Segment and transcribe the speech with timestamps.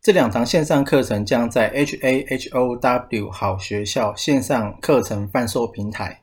[0.00, 6.22] 这两堂线上课程将在 HAHOW 好学校线上课程贩售平台。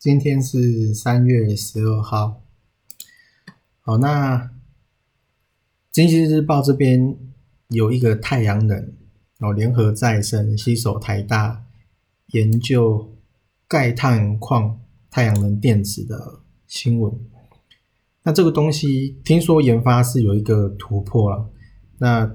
[0.00, 2.42] 今天是三月十二号。
[3.82, 4.38] 好，那
[5.92, 7.18] 《经济日报》这边
[7.68, 8.94] 有一个太阳能
[9.40, 11.66] 哦，联合再生携手台大
[12.28, 13.14] 研究
[13.68, 17.12] 钙碳矿太阳能电池的新闻。
[18.22, 21.50] 那这个东西听说研发是有一个突破了，
[21.98, 22.34] 那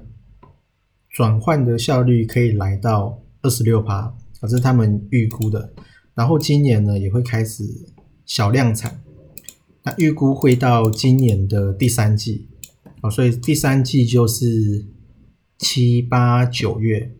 [1.10, 5.74] 转换的效率可以来到二十六趴，这是他们预估的。
[6.16, 7.62] 然后今年呢也会开始
[8.24, 9.00] 小量产，
[9.84, 12.48] 那预估会到今年的第三季。
[13.02, 14.86] 啊，所以第三季就是
[15.58, 17.12] 七八九月，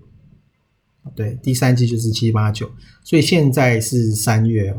[1.14, 2.70] 对，第三季就是七八九，
[3.04, 4.70] 所以现在是三月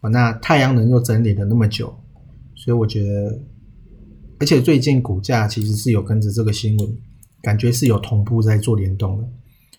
[0.00, 1.92] 哦，那太阳能又整理了那么久，
[2.54, 3.42] 所以我觉得，
[4.38, 6.96] 而且最近股价其实是有跟着这个新闻，
[7.42, 9.28] 感觉是有同步在做联动的，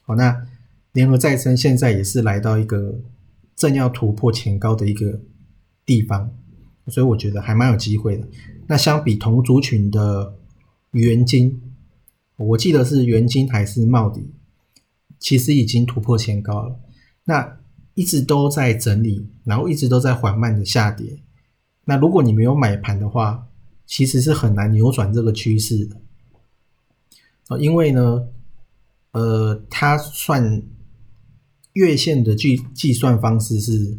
[0.01, 0.45] 好，那
[0.91, 2.99] 联合再生现在也是来到一个。
[3.59, 5.19] 正要突破前高的一个
[5.85, 6.33] 地方，
[6.87, 8.25] 所以我觉得还蛮有机会的。
[8.67, 10.33] 那相比同族群的
[10.91, 11.61] 元金，
[12.37, 14.31] 我记得是元金还是茂迪，
[15.19, 16.79] 其实已经突破前高了。
[17.25, 17.59] 那
[17.95, 21.19] 一直都在整理，然后一直都在缓慢的下跌。
[21.83, 23.45] 那如果你没有买盘的话，
[23.85, 25.97] 其实是很难扭转这个趋势的。
[27.59, 28.25] 因为呢，
[29.11, 30.63] 呃，它算。
[31.79, 33.97] 月线的计计算方式是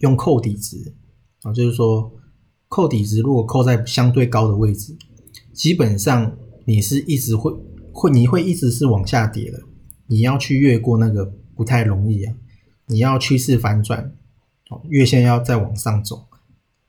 [0.00, 0.92] 用扣底值
[1.42, 2.12] 啊，就是说
[2.66, 4.96] 扣底值如果扣在相对高的位置，
[5.52, 7.52] 基本上你是一直会
[7.92, 9.60] 会你会一直是往下跌的，
[10.08, 12.34] 你要去越过那个不太容易啊。
[12.86, 14.12] 你要趋势反转，
[14.88, 16.26] 月线要再往上走，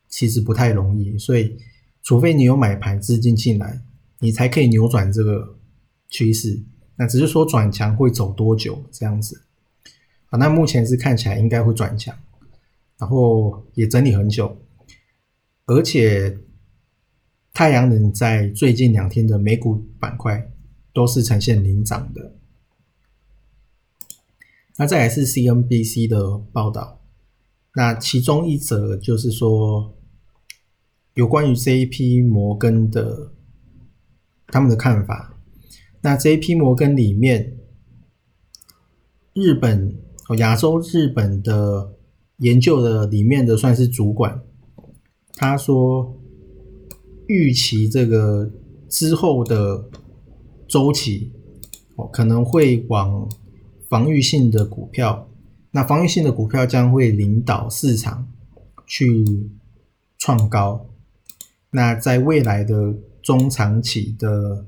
[0.09, 1.15] 其实不太容易。
[1.19, 1.55] 所以
[2.01, 3.79] 除非你有买盘资金进来，
[4.19, 5.55] 你才可以扭转这个
[6.09, 6.63] 趋势。
[6.95, 9.43] 那只是说转强会走多久这样子。
[10.31, 12.17] 啊，那目前是看起来应该会转强，
[12.97, 14.57] 然后也整理很久，
[15.65, 16.39] 而且
[17.53, 20.49] 太阳能在最近两天的美股板块
[20.93, 22.33] 都是呈现领涨的。
[24.77, 27.01] 那再来是 CNBC 的报道，
[27.75, 29.97] 那其中一则就是说
[31.15, 33.33] 有关于这一批摩根的
[34.47, 35.37] 他们的看法。
[35.99, 37.57] 那这一批摩根里面，
[39.33, 39.93] 日本。
[40.35, 41.93] 亚洲日本的
[42.37, 44.41] 研究的里面的算是主管，
[45.35, 46.17] 他说
[47.27, 48.51] 预期这个
[48.87, 49.89] 之后的
[50.67, 51.31] 周期
[51.95, 53.29] 哦可能会往
[53.89, 55.27] 防御性的股票，
[55.71, 58.27] 那防御性的股票将会领导市场
[58.85, 59.25] 去
[60.17, 60.87] 创高。
[61.71, 64.65] 那在未来的中长期的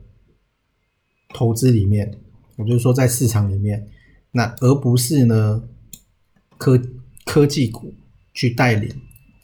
[1.34, 2.20] 投资里面，
[2.58, 3.88] 我就是说在市场里面。
[4.36, 5.64] 那而不是呢，
[6.58, 6.82] 科
[7.24, 7.94] 科技股
[8.34, 8.90] 去带领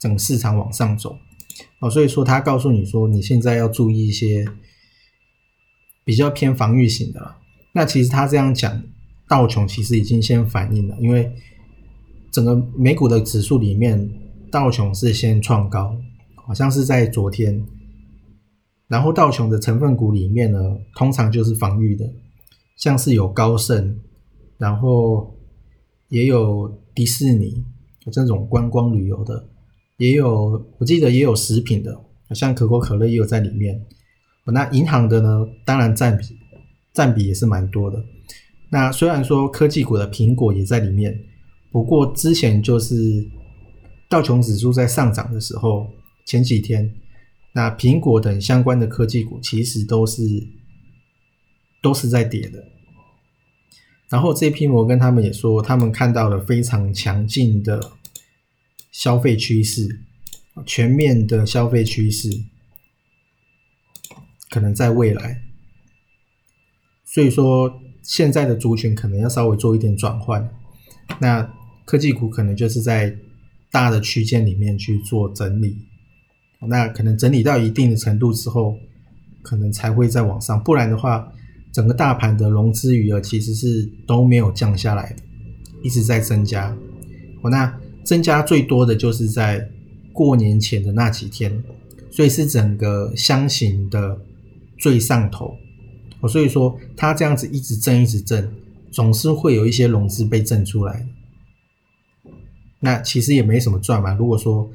[0.00, 1.16] 整个市场往上走，
[1.80, 4.44] 哦，所以说他告诉你说，你现在要注意一些
[6.04, 7.36] 比较偏防御型的了。
[7.72, 8.82] 那其实他这样讲，
[9.28, 11.32] 道琼其实已经先反应了，因为
[12.32, 14.10] 整个美股的指数里面，
[14.50, 15.96] 道琼是先创高，
[16.34, 17.64] 好像是在昨天，
[18.88, 20.58] 然后道琼的成分股里面呢，
[20.96, 22.12] 通常就是防御的，
[22.76, 24.00] 像是有高盛。
[24.60, 25.34] 然后
[26.10, 27.64] 也有迪士尼
[28.12, 29.48] 这种观光旅游的，
[29.96, 31.98] 也有我记得也有食品的，
[32.34, 33.80] 像可口可乐也有在里面。
[34.44, 36.24] 那银行的呢，当然占比
[36.92, 38.04] 占比也是蛮多的。
[38.70, 41.18] 那虽然说科技股的苹果也在里面，
[41.72, 42.94] 不过之前就是
[44.10, 45.86] 道琼指数在上涨的时候，
[46.26, 46.92] 前几天
[47.54, 50.22] 那苹果等相关的科技股其实都是
[51.80, 52.62] 都是在跌的。
[54.10, 57.92] 然后这批摩根他们也说，他们看到了非常强劲的
[58.90, 60.00] 消费趋势，
[60.66, 62.28] 全面的消费趋势，
[64.50, 65.40] 可能在未来
[67.04, 70.48] 所以说现在的族群可能要稍微做一点转换。
[71.20, 71.48] 那
[71.84, 73.16] 科技股可能就是在
[73.70, 75.76] 大的区间里面去做整理，
[76.68, 78.76] 那可能整理到一定的程度之后，
[79.42, 80.62] 可能才会再往上。
[80.62, 81.32] 不然的话，
[81.72, 85.14] 整个大盘的融资余额其实是都没有降下来，
[85.82, 86.76] 一直在增加。
[87.42, 89.68] 哦，那增加最多的就是在
[90.12, 91.62] 过年前的那几天，
[92.10, 94.18] 所以是整个箱型的
[94.78, 95.54] 最上头。
[96.20, 98.52] 哦，所以说它这样子一直震一直震，
[98.90, 101.06] 总是会有一些融资被震出来。
[102.80, 104.14] 那其实也没什么赚嘛。
[104.14, 104.68] 如果说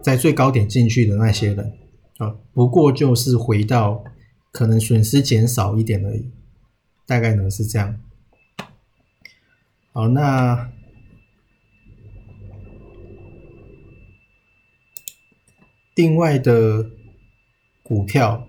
[0.00, 1.72] 在最高点进去的那些人
[2.18, 4.02] 啊，不过就是回到
[4.50, 6.24] 可能损失减少一点而已，
[7.08, 7.98] 大概呢是这样。
[9.92, 10.70] 好，那
[15.94, 16.90] 另外的
[17.82, 18.47] 股票。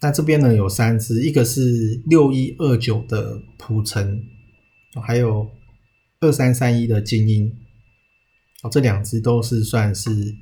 [0.00, 4.22] 那这边呢有三只，一个是六一二九的普成，
[5.02, 5.50] 还有
[6.20, 7.52] 二三三一的精英，
[8.62, 10.36] 哦，这两只都是算是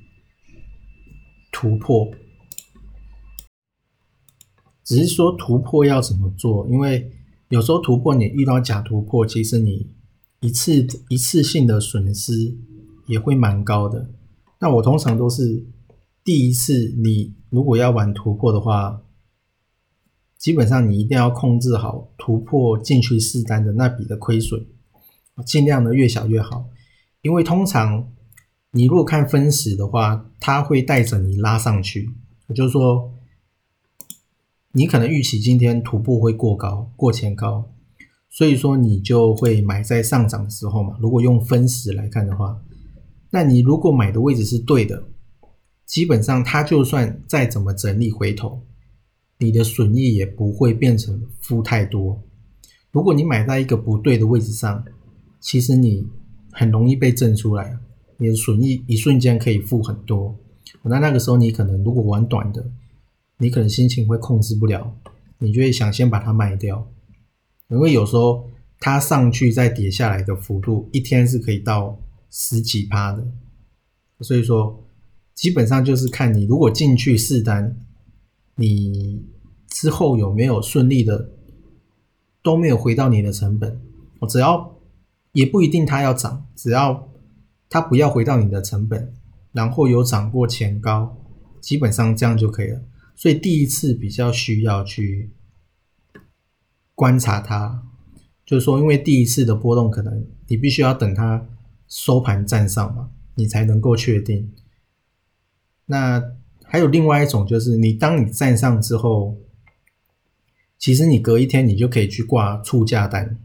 [1.51, 2.11] 突破，
[4.85, 6.69] 只是说突破要怎么做？
[6.69, 7.11] 因为
[7.49, 9.95] 有时候突破你遇到假突破，其实你
[10.41, 12.55] 一次一次性的损失
[13.07, 14.11] 也会蛮高的。
[14.61, 15.65] 那我通常都是
[16.23, 19.01] 第一次，你如果要玩突破的话。
[20.39, 24.65] 基本上你一定要控制好突破进去试单的那笔的亏损，
[25.45, 26.69] 尽量的越小越好。
[27.23, 28.13] 因为通常
[28.71, 32.11] 你如果看分时的话，它会带着你拉上去，
[32.49, 33.13] 也就是说，
[34.73, 37.73] 你可能预期今天突破会过高、过前高，
[38.29, 40.97] 所以说你就会买在上涨的时候嘛。
[41.01, 42.61] 如果用分时来看的话，
[43.31, 45.03] 那你如果买的位置是对的，
[45.87, 48.63] 基本上它就算再怎么整理回头。
[49.39, 52.23] 你的损益也不会变成负太多。
[52.91, 54.83] 如果你买在一个不对的位置上，
[55.41, 56.07] 其实你
[56.53, 57.79] 很容易被震出来，
[58.17, 60.35] 你的损益一瞬间可以负很多。
[60.83, 62.67] 那那个时候你可能如果玩短的，
[63.39, 64.97] 你可能心情会控制不了，
[65.39, 66.91] 你就会想先把它卖掉。
[67.69, 68.49] 因为有时候
[68.81, 71.99] 它上去再跌下来的幅度，一天是可以到
[72.31, 73.27] 十几趴的。
[74.21, 74.83] 所以说，
[75.35, 77.77] 基本上就是看你如果进去试单。
[78.59, 79.23] 你
[79.69, 81.31] 之后有没有顺利的
[82.43, 83.79] 都没有回到你的成本？
[84.21, 84.79] 我只要
[85.33, 87.07] 也不一定它要涨，只要
[87.69, 89.15] 它不要回到你的成本，
[89.53, 91.17] 然后有涨过前高，
[91.61, 92.81] 基本上这样就可以了。
[93.15, 95.31] 所以第一次比较需要去
[96.95, 97.83] 观察它，
[98.47, 101.47] 就是说，因为第一次的波动可能你必须要等它
[101.89, 104.51] 收盘站上嘛，你才能够确定。
[105.85, 106.23] 那。
[106.69, 109.37] 还有另外一种，就是你当你站上之后，
[110.79, 113.39] 其实你隔一天你就可以去挂出价单，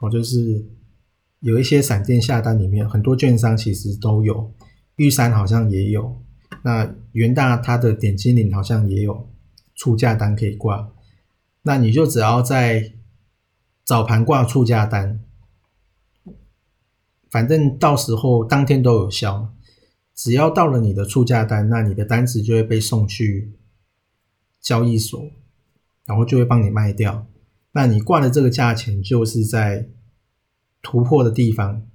[0.00, 0.66] 哦，就是
[1.40, 4.52] 有一些闪电下单里面，很多券商其实都有，
[4.96, 6.20] 玉山好像也有，
[6.62, 9.28] 那元大它的点金领好像也有
[9.74, 10.90] 出价单可以挂，
[11.62, 12.94] 那你就只要在
[13.84, 15.20] 早盘挂出价单，
[17.30, 19.52] 反正到时候当天都有效。
[20.16, 23.52] 只要到了你的出价单，那你的单子就会被送去
[24.60, 25.30] 交易所，
[26.06, 27.26] 然后就会帮你卖掉。
[27.72, 29.86] 那你挂的这个价钱就是在
[30.82, 31.86] 突破的地方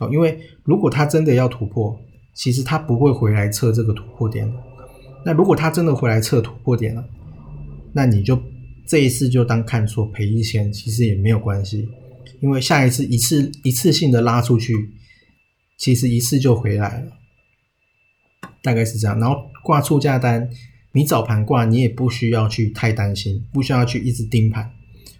[0.00, 1.96] 哦，因为如果它真的要突破，
[2.34, 4.52] 其实它不会回来测这个突破点
[5.24, 7.04] 那如果它真的回来测突破点了，
[7.92, 8.40] 那你就
[8.86, 11.88] 这一次就当看错赔一千，其实也没有关系，
[12.40, 14.94] 因为下一次一次一次性的拉出去。
[15.76, 17.12] 其实一次就回来了，
[18.68, 19.18] 大概是这样。
[19.18, 20.46] 然后挂出价单，
[20.92, 24.70] 你早盘挂，你也不需要去太担心，不需要去一直盯盘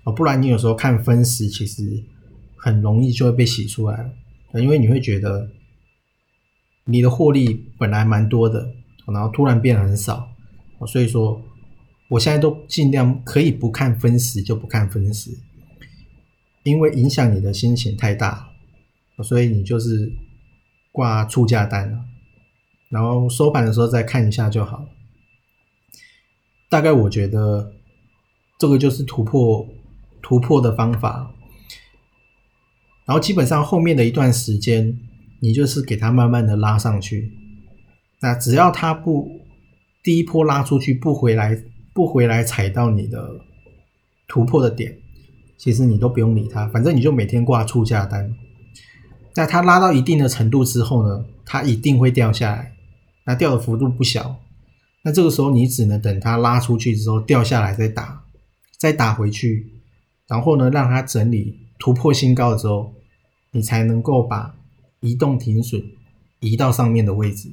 [0.05, 2.05] 哦，不然你有时候看分时，其实
[2.57, 3.97] 很容易就会被洗出来
[4.53, 5.49] 了，因为你会觉得
[6.85, 8.71] 你的获利本来蛮多的，
[9.07, 10.29] 然后突然变很少，
[10.87, 11.43] 所以说
[12.11, 15.31] 我现在都尽量可以不看分时就不看分时，
[16.65, 18.51] 因为影响你的心情太大，
[19.23, 20.13] 所以你就是。
[20.91, 22.05] 挂出价单了，
[22.89, 24.87] 然后收盘的时候再看一下就好。
[26.69, 27.73] 大概我觉得
[28.59, 29.67] 这个就是突破
[30.23, 31.33] 突破的方法。
[33.07, 34.99] 然后基本上后面的一段时间，
[35.41, 37.33] 你就是给它慢慢的拉上去。
[38.21, 39.31] 那只要它不
[40.03, 41.59] 第一波拉出去不回来，
[41.95, 43.41] 不回来踩到你的
[44.27, 44.99] 突破的点，
[45.57, 48.35] 其实你都不用理它，反正你就每天挂出价单。
[49.35, 52.75] 那它拉到一定的程度之后呢，它一定会掉下来，
[53.29, 54.41] 那掉的幅度不小。
[55.03, 58.25] 那这个时候你只能等它拉出去之后掉下来再打，
[58.79, 59.71] 再打回去，
[60.27, 62.95] 然后呢让它整理突破新高的时候，
[63.51, 64.57] 你才能够把
[65.01, 65.83] 移动停损
[66.41, 67.51] 移到上面的位置。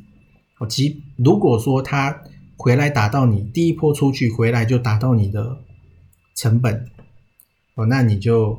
[0.60, 2.24] 哦，即如果说它
[2.56, 5.62] 回来打到你第一波出去回来就打到你的
[6.36, 6.90] 成本，
[7.76, 8.58] 哦，那你就。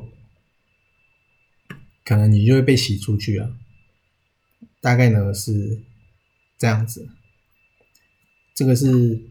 [2.05, 3.49] 可能你就会被洗出去啊，
[4.79, 5.83] 大概呢是
[6.57, 7.07] 这样子。
[8.55, 9.21] 这个是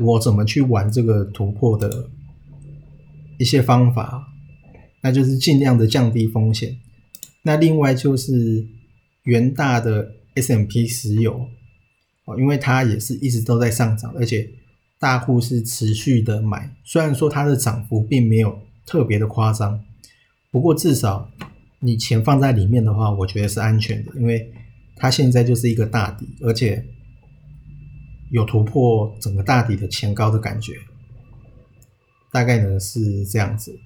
[0.00, 2.10] 我怎么去玩这个突破的
[3.38, 4.28] 一些方法，
[5.02, 6.78] 那就是尽量的降低风险。
[7.42, 8.66] 那另外就是
[9.24, 11.48] 元大的 S M P 石油
[12.24, 14.48] 哦，因为它也是一直都在上涨，而且
[14.98, 19.84] 大户是持续的买，虽然说它的涨幅并没有特别的夸张。
[20.50, 21.30] 不过至少
[21.80, 24.52] 你钱放在里面的话，我觉得是安全的，因为
[25.02, 26.80] 它现在就是一个大底，而且
[28.30, 30.74] 有突破整个大底的前高的感觉，
[32.30, 33.76] 大概呢是这样子。